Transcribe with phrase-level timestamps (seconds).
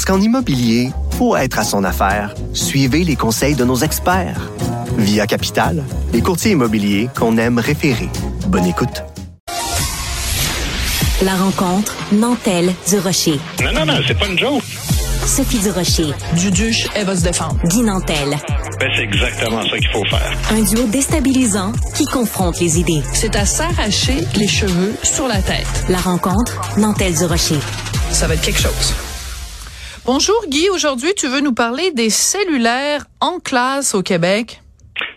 [0.00, 4.50] Parce qu'en immobilier, pour être à son affaire, suivez les conseils de nos experts.
[4.96, 5.84] Via Capital,
[6.14, 8.08] les courtiers immobiliers qu'on aime référer.
[8.46, 9.04] Bonne écoute.
[11.20, 13.38] La rencontre Nantel du Rocher.
[13.62, 14.62] Non, non, non, c'est pas une joke.
[15.26, 16.14] Sophie du Rocher.
[16.34, 17.58] Duduche, elle va se défendre.
[17.66, 18.38] Guy Nantel.
[18.78, 20.32] Ben, c'est exactement ça qu'il faut faire.
[20.50, 23.02] Un duo déstabilisant qui confronte les idées.
[23.12, 25.84] C'est à s'arracher les cheveux sur la tête.
[25.90, 27.60] La rencontre Nantel du Rocher.
[28.12, 28.94] Ça va être quelque chose.
[30.06, 34.62] Bonjour Guy, aujourd'hui tu veux nous parler des cellulaires en classe au Québec?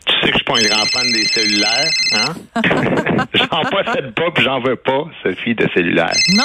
[0.06, 2.34] Tu sais que je suis pas un grand fan des cellulaires, hein?
[3.34, 6.14] j'en possède pas puis j'en veux pas, Sophie, de cellulaire.
[6.36, 6.44] Non?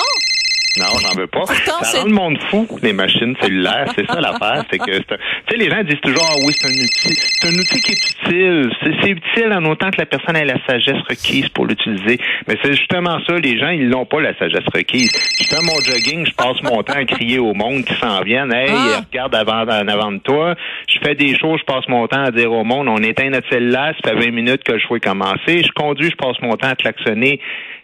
[0.79, 1.41] Non, j'en veux pas.
[1.41, 3.87] Pourtant, ça c'est- rend le monde fou, les machines cellulaires.
[3.95, 4.65] C'est ça l'affaire.
[4.71, 5.05] C'est que, tu
[5.51, 7.15] sais, les gens disent toujours, ah oui, c'est un outil.
[7.15, 8.71] C'est un outil qui est utile.
[8.83, 12.19] C'est, c'est utile en autant que la personne ait la sagesse requise pour l'utiliser.
[12.47, 13.35] Mais c'est justement ça.
[13.39, 15.11] Les gens, ils n'ont pas la sagesse requise.
[15.41, 18.53] Je fais mon jogging, je passe mon temps à crier au monde qui s'en viennent.
[18.53, 19.01] Hey, Ah.
[19.11, 20.55] regarde avant, en avant de toi.
[20.89, 23.49] Je fais des choses, je passe mon temps à dire au monde, on éteint notre
[23.49, 25.63] cellulaire, ça fait 20 minutes que le show est commencé.
[25.63, 27.41] Je conduis, je passe mon temps à klaxonner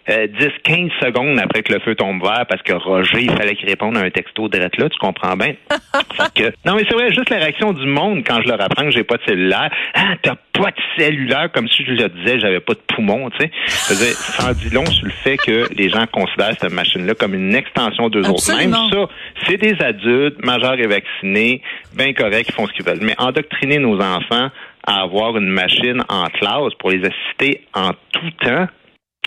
[0.08, 3.55] euh, 10, 15 secondes après que le feu tombe vert parce que Roger, il fallait
[3.56, 5.55] qu'il réponde à un texto direct là, tu comprends bien?
[6.34, 8.91] Que- non, mais c'est vrai, juste la réaction du monde quand je leur apprends que
[8.91, 9.70] j'ai pas de cellulaire.
[9.94, 13.38] Ah, t'as pas de cellulaire, comme si je leur disais j'avais pas de poumon, tu
[13.38, 13.50] sais.
[14.14, 17.55] Ça en dit long sur le fait que les gens considèrent cette machine-là comme une
[17.55, 18.42] extension d'eux autres.
[18.56, 19.06] Même ça,
[19.46, 21.62] c'est des adultes, majeurs et vaccinés,
[21.96, 23.00] bien corrects, qui font ce qu'ils veulent.
[23.02, 24.50] Mais endoctriner nos enfants
[24.86, 28.67] à avoir une machine en classe pour les assister en tout temps,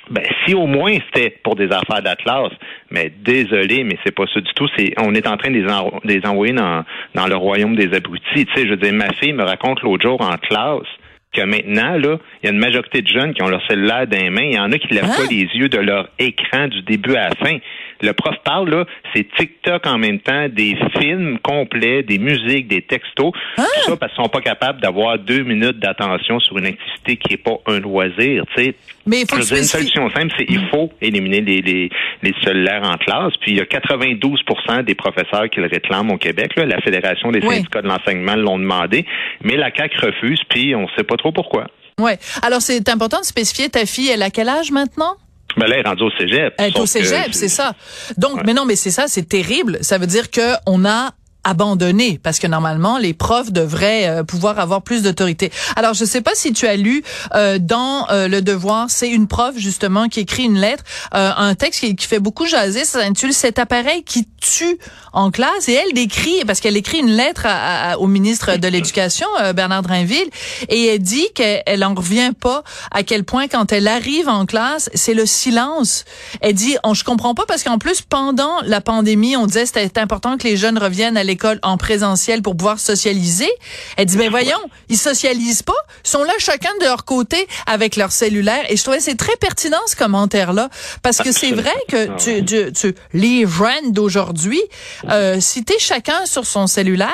[0.09, 2.51] ben, si au moins c'était pour des affaires d'Atlas,
[2.91, 4.68] mais désolé, mais c'est pas ça du tout.
[4.78, 5.66] C'est, on est en train de
[6.03, 6.84] les, envoyer dans,
[7.16, 8.46] dans le royaume des abrutis.
[8.46, 10.88] Tu sais, je veux ma fille me raconte l'autre jour en classe
[11.34, 14.18] que maintenant, là, il y a une majorité de jeunes qui ont leur cellulaire dans
[14.18, 14.44] les mains.
[14.44, 15.16] Il y en a qui ne lèvent Hein?
[15.18, 17.58] pas les yeux de leur écran du début à la fin.
[18.02, 22.82] Le prof parle, là, c'est TikTok en même temps, des films complets, des musiques, des
[22.84, 23.32] textos.
[23.56, 27.34] Tout ça parce qu'ils sont pas capables d'avoir deux minutes d'attention sur une activité qui
[27.34, 28.76] est pas un loisir, tu sais.
[29.08, 31.90] Mais il faut que une solution simple, c'est il faut éliminer les, les,
[32.24, 33.34] les cellulaires en classe.
[33.42, 36.56] Puis il y a 92% des professeurs qui le réclament au Québec.
[36.56, 36.66] là.
[36.66, 37.56] La Fédération des Oui.
[37.56, 39.06] syndicats de l'enseignement l'ont demandé.
[39.44, 41.67] Mais la CAQ refuse, puis on sait pas trop pourquoi.
[42.00, 42.17] Ouais.
[42.41, 45.16] Alors c'est important de spécifier ta fille, elle a quel âge maintenant?
[45.55, 46.53] Ben là, elle est rendue au cégep.
[46.59, 47.73] Elle est au cégep, c'est ça.
[48.17, 48.41] Donc, Ouais.
[48.45, 49.79] mais non, mais c'est ça, c'est terrible.
[49.81, 51.11] Ça veut dire que on a
[51.52, 55.52] abandonné parce que normalement les profs devraient euh, pouvoir avoir plus d'autorité.
[55.75, 57.03] Alors je sais pas si tu as lu
[57.35, 60.84] euh, dans euh, le devoir, c'est une prof justement qui écrit une lettre,
[61.16, 64.78] euh, un texte qui, qui fait beaucoup jaser, ça s'intitule cet appareil qui tue
[65.13, 68.68] en classe et elle décrit parce qu'elle écrit une lettre à- à- au ministre de
[68.68, 70.29] l'Éducation euh, Bernard Drinville
[70.69, 74.46] et elle dit qu'elle elle en revient pas à quel point quand elle arrive en
[74.46, 76.03] classe, c'est le silence.
[76.41, 80.00] Elle dit on je comprends pas parce qu'en plus pendant la pandémie, on disait c'était
[80.00, 83.50] important que les jeunes reviennent à l'école en présentiel pour pouvoir socialiser.
[83.98, 84.59] Elle dit ben voyons,
[84.90, 85.74] ils socialisent pas,
[86.06, 88.66] ils sont là chacun de leur côté avec leur cellulaire.
[88.70, 90.70] Et je trouvais que c'est très pertinent ce commentaire là
[91.03, 94.62] parce que c'est vrai que tu, tu, tu les jeunes d'aujourd'hui
[95.09, 97.14] euh, si t'es chacun sur son cellulaire,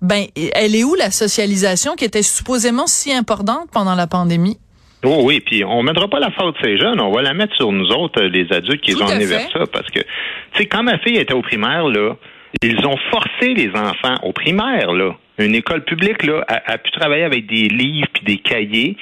[0.00, 4.58] ben elle est où la socialisation qui était supposément si importante pendant la pandémie?
[5.02, 7.56] Oh oui, puis on mettra pas la faute de ces jeunes, on va la mettre
[7.56, 9.24] sur nous autres, les adultes qui ont fait.
[9.24, 12.16] vers ça, parce que, tu sais, quand ma fille était au primaire, là,
[12.62, 16.90] ils ont forcé les enfants au primaire, là, une école publique, là, a, a pu
[16.90, 18.96] travailler avec des livres puis des cahiers,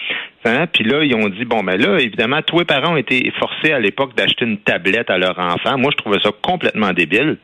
[0.45, 3.33] hein, puis là, ils ont dit, bon, ben là, évidemment, tous les parents ont été
[3.39, 5.79] forcés à l'époque d'acheter une tablette à leur enfant.
[5.79, 7.39] Moi, je trouvais ça complètement débile.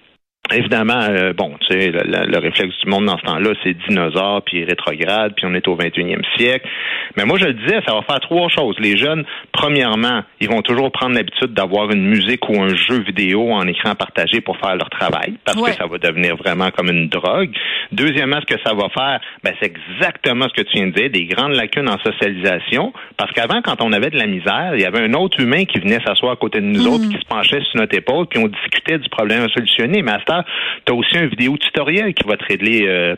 [0.53, 3.73] Évidemment, euh, bon, tu sais, le, le- le réflexe du monde dans ce temps-là, c'est
[3.89, 6.69] dinosaure, puis rétrograde, puis on est au 21e siècle.
[7.17, 8.77] Mais moi, je le disais, ça va faire trois choses.
[8.79, 13.53] Les jeunes, premièrement, ils vont toujours prendre l'habitude d'avoir une musique ou un jeu vidéo
[13.53, 15.71] en écran partagé pour faire leur travail, parce Ouais.
[15.71, 17.51] que ça va devenir vraiment comme une drogue.
[17.93, 21.09] Deuxièmement, ce que ça va faire, ben, c'est exactement ce que tu viens de dire,
[21.11, 24.85] des grandes lacunes en socialisation, parce qu'avant, quand on avait de la misère, il y
[24.85, 27.63] avait un autre humain qui venait s'asseoir à côté de nous autres, qui se penchait
[27.71, 30.03] sur notre épaule, puis on discutait du problème à solutionner.
[30.03, 30.21] Mais à
[30.85, 33.15] tu as aussi un vidéo tutoriel qui va te régler euh,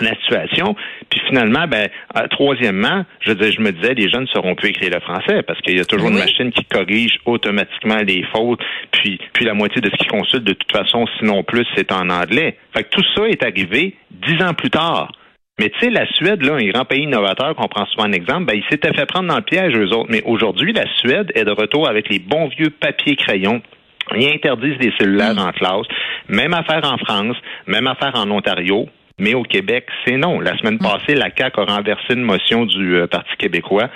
[0.00, 0.74] la situation.
[1.10, 4.90] Puis finalement, ben, euh, troisièmement, je, je me disais, les jeunes ne sauront plus écrire
[4.94, 8.60] le français parce qu'il y a toujours une machine qui corrige automatiquement les fautes.
[8.92, 12.08] Puis, puis la moitié de ce qu'ils consultent, de toute façon, sinon plus, c'est en
[12.08, 12.56] anglais.
[12.74, 15.12] Fait que tout ça est arrivé dix ans plus tard.
[15.58, 18.46] Mais tu sais, la Suède, là, un grand pays innovateur qu'on prend souvent en exemple,
[18.46, 20.10] ben, ils s'étaient fait prendre dans le piège, eux autres.
[20.10, 23.60] Mais aujourd'hui, la Suède est de retour avec les bons vieux papiers crayons.
[24.16, 25.86] Ils interdisent les cellulaires en classe.
[26.28, 28.88] Même affaire en France, même affaire en Ontario.
[29.18, 30.40] Mais au Québec, c'est non.
[30.40, 30.78] La semaine mm.
[30.78, 33.88] passée, la CAQ a renversé une motion du euh, Parti québécois.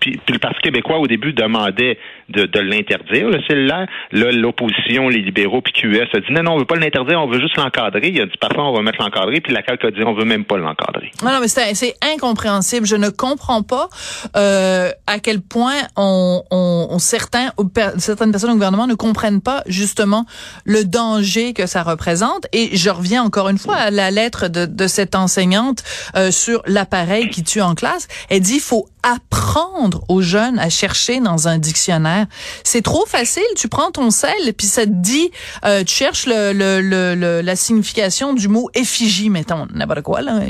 [0.00, 1.98] puis, le Parti québécois, au début, demandait
[2.28, 3.86] de, l'interdire, le cellulaire.
[4.12, 7.26] Là, l'opposition, les libéraux, puis QS a dit non, non, on veut pas l'interdire, on
[7.26, 8.08] veut juste l'encadrer.
[8.08, 10.24] Il a dit parfois, on va mettre l'encadrer, puis la CAQ a dit on veut
[10.24, 11.10] même pas l'encadrer.
[11.22, 12.86] Non, non, mais c'est incompréhensible.
[12.86, 13.88] Je ne comprends pas
[14.36, 17.50] euh, à quel point on, on, certains,
[17.98, 20.24] certaines personnes au gouvernement ne comprennent pas justement
[20.64, 22.46] le danger que ça représente.
[22.52, 25.82] Et je reviens encore une fois à la lettre de, de cette enseignante
[26.16, 28.08] euh, sur l'appareil qui tue en classe.
[28.30, 32.26] Elle dit il faut apprendre aux jeunes à chercher dans un dictionnaire.
[32.62, 33.42] C'est trop facile.
[33.56, 35.30] Tu prends ton sel puis ça te dit,
[35.64, 40.40] euh, tu cherches le, le, le, la signification du mot effigie, mettons, n'importe quoi là.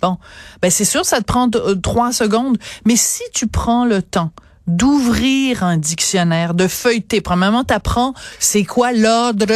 [0.00, 0.16] Bon,
[0.62, 2.58] ben c'est sûr, ça te prend euh, trois secondes.
[2.86, 4.30] Mais si tu prends le temps
[4.68, 7.20] d'ouvrir un dictionnaire, de feuilleter.
[7.20, 9.46] Premièrement, t'apprends c'est quoi l'ordre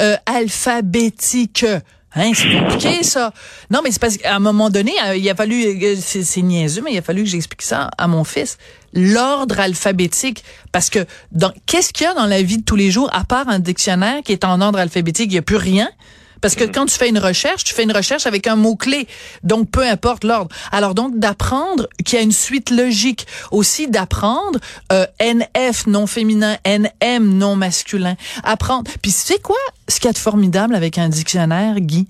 [0.00, 1.64] euh, alphabétique.
[2.16, 3.32] Hein, c'est compliqué ça.
[3.70, 6.80] Non, mais c'est parce qu'à un moment donné, euh, il a fallu, euh, c'est niaiseux,
[6.82, 8.56] mais il a fallu que j'explique ça à mon fils.
[8.94, 10.42] L'ordre alphabétique,
[10.72, 13.24] parce que dans qu'est-ce qu'il y a dans la vie de tous les jours à
[13.24, 15.90] part un dictionnaire qui est en ordre alphabétique, il y a plus rien.
[16.40, 19.06] Parce que quand tu fais une recherche, tu fais une recherche avec un mot-clé.
[19.42, 20.54] Donc, peu importe l'ordre.
[20.72, 23.26] Alors donc, d'apprendre qu'il y a une suite logique.
[23.50, 24.58] Aussi d'apprendre
[24.92, 28.16] euh, NF non féminin, NM non masculin.
[28.44, 28.90] Apprendre.
[29.02, 29.56] Puis tu sais quoi?
[29.88, 32.06] Ce qu'il y a de formidable avec un dictionnaire, Guy,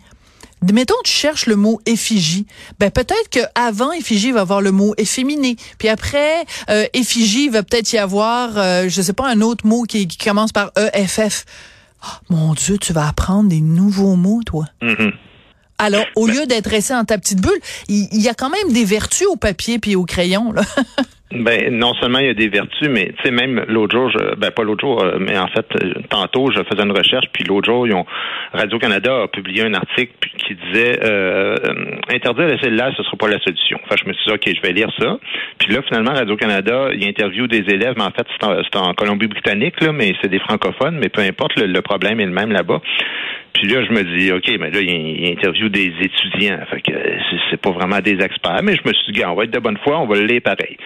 [0.73, 2.46] Mettons, tu cherches le mot effigie.
[2.81, 5.56] Ben peut-être que avant effigie il va avoir le mot efféminé.
[5.78, 9.67] Puis après euh, effigie il va peut-être y avoir, euh, je sais pas, un autre
[9.67, 11.44] mot qui, qui commence par EFF.
[12.02, 14.66] Ah, mon Dieu, tu vas apprendre des nouveaux mots, toi.
[14.82, 15.12] Mm-hmm.
[15.78, 18.72] Alors, au ben lieu d'être resté dans ta petite bulle, il, y a quand même
[18.72, 20.52] des vertus au papier puis au crayon.
[20.52, 20.62] Là.
[21.32, 24.37] Ben non seulement il y a des vertus, mais tu sais même l'autre jour, je,
[24.37, 27.43] ben pas l'autre jour, euh, mais en fait euh, tantôt je faisais une recherche puis
[27.43, 28.06] l'autre jour ils ont
[28.52, 31.56] Radio Canada a publié un article qui disait euh,
[32.14, 33.81] interdire les cellulaires ce sera pas la solution.
[33.84, 35.19] Enfin je me suis dit ok je vais lire ça.
[35.58, 39.81] Puis là finalement Radio Canada il interviewe des élèves, mais en fait c'est en, Colombie-Britannique
[39.81, 42.81] là, mais c'est des francophones, mais peu importe le, problème est le même là-bas.
[43.56, 46.58] Puis là, je me dis, OK, mais là, il, interviewe des étudiants.
[46.70, 46.93] Fait que
[47.50, 48.61] c'est pas vraiment des experts.
[48.62, 50.43] Mais je me suis dit, on va être de bonne foi, on va le lire
[50.43, 50.76] pareil.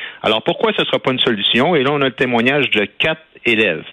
[0.45, 1.75] Pourquoi ce ne sera pas une solution?
[1.75, 3.85] Et là, on a le témoignage de quatre élèves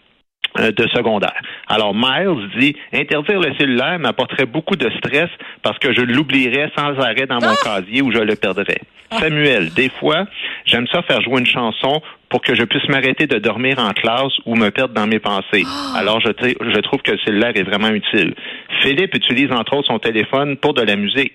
[0.60, 1.36] euh, de secondaire.
[1.68, 5.30] Alors Miles dit interdire le cellulaire m'apporterait beaucoup de stress
[5.62, 7.64] parce que je l'oublierais sans arrêt dans mon ah!
[7.64, 8.82] casier ou je le perdrais.
[9.12, 9.20] Ah!
[9.20, 10.26] Samuel, des fois,
[10.66, 14.34] j'aime ça faire jouer une chanson pour que je puisse m'arrêter de dormir en classe
[14.46, 15.64] ou me perdre dans mes pensées.
[15.66, 16.00] Ah!
[16.00, 18.34] Alors je, je trouve que le cellulaire est vraiment utile.
[18.82, 21.34] Philippe utilise entre autres son téléphone pour de la musique.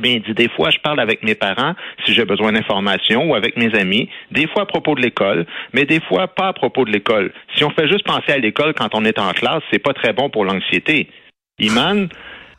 [0.00, 1.74] Bien, dit des fois, je parle avec mes parents
[2.04, 5.86] si j'ai besoin d'informations ou avec mes amis, des fois à propos de l'école, mais
[5.86, 7.32] des fois pas à propos de l'école.
[7.56, 10.12] Si on fait juste penser à l'école quand on est en classe, c'est pas très
[10.12, 11.08] bon pour l'anxiété.
[11.58, 12.08] Iman,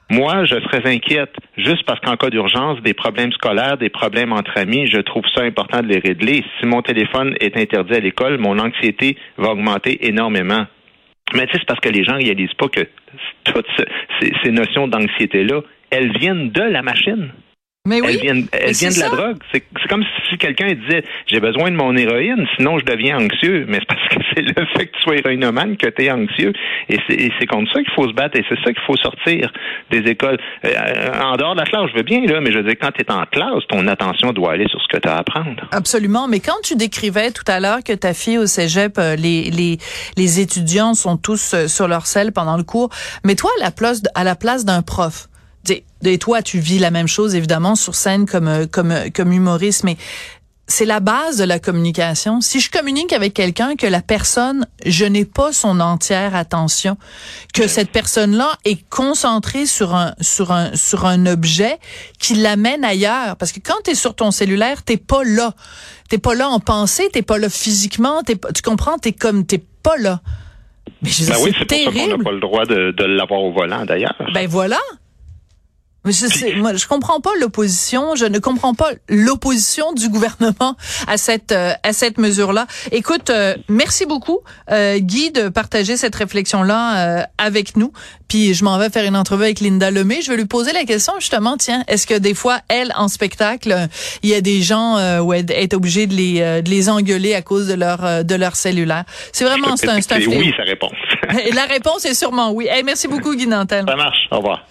[0.09, 4.57] moi, je serais inquiète juste parce qu'en cas d'urgence, des problèmes scolaires, des problèmes entre
[4.57, 6.43] amis, je trouve ça important de les régler.
[6.59, 10.65] Si mon téléphone est interdit à l'école, mon anxiété va augmenter énormément.
[11.35, 12.81] Mais tu sais, c'est parce que les gens réalisent pas que
[13.43, 13.67] toutes
[14.43, 15.61] ces notions d'anxiété-là,
[15.91, 17.31] elles viennent de la machine.
[17.88, 18.10] Mais oui.
[18.10, 19.38] Elles viennent, elles viennent de la drogue.
[19.51, 23.65] C'est comme si quelqu'un disait j'ai besoin de mon héroïne, sinon je deviens anxieux.
[23.69, 26.51] Mais c'est parce que c'est le fait que tu sois héroïnomane que tu es anxieux.
[26.89, 29.51] Et c'est contre ça qu'il faut se battre et c'est ça qu'il faut sortir
[29.91, 30.38] des écoles.
[30.65, 32.91] Euh, en dehors de la classe, je veux bien, là, mais je veux dire, quand
[32.91, 35.67] tu es en classe, ton attention doit aller sur ce que tu as à apprendre.
[35.72, 36.27] Absolument.
[36.27, 39.77] Mais quand tu décrivais tout à l'heure que ta fille au cégep, euh, les, les,
[40.17, 42.89] les étudiants sont tous euh, sur leur selle pendant le cours,
[43.24, 45.28] mais toi, à la place, à la place d'un prof,
[46.03, 49.31] et toi, tu vis la même chose, évidemment, sur scène comme, euh, comme, euh, comme
[49.31, 49.97] humoriste, mais
[50.69, 52.41] c'est la base de la communication.
[52.41, 56.95] Si je communique avec quelqu'un que la personne, je n'ai pas son entière attention,
[57.53, 61.79] que cette personne-là est concentrée sur un sur un sur un objet
[62.19, 65.53] qui l'amène ailleurs parce que quand tu es sur ton cellulaire, t'es pas là.
[66.07, 69.63] T'es pas là en pensée, t'es pas là physiquement, t'es tu comprends, t'es comme t'es
[69.81, 70.21] pas là.
[71.01, 73.41] Mais je ben oui, c'est pour ça qu'on n'a pas le droit de, de l'avoir
[73.41, 74.15] au volant d'ailleurs.
[74.33, 74.79] Ben voilà.
[76.10, 78.16] Mais je, sais, moi, je comprends pas l'opposition.
[78.16, 80.75] Je ne comprends pas l'opposition du gouvernement
[81.08, 82.66] à cette euh, à cette mesure-là.
[82.92, 84.39] Écoute, euh, merci beaucoup,
[84.72, 87.94] euh, Guy, de partager cette réflexion-là avec nous.
[88.28, 90.24] Puis je m'en vais faire une entrevue avec Linda Lemay.
[90.24, 91.58] Je vais lui poser la question justement.
[91.58, 93.88] Tiens, est-ce que des fois, elle, en spectacle,
[94.24, 97.44] il y a des gens où elle est obligée de les de les engueuler à
[97.44, 99.04] cause de leur de leur cellulaire?
[99.32, 100.94] C'est vraiment c'est un, Oui, sa réponse.
[101.54, 102.68] la réponse est sûrement oui.
[102.68, 103.86] Hey, merci beaucoup, Guy Nantel.
[103.88, 104.28] Ça marche.
[104.32, 104.66] Au revoir.